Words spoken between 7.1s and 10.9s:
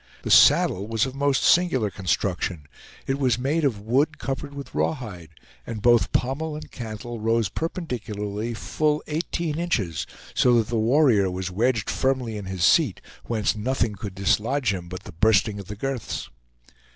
rose perpendicularly full eighteen inches, so that the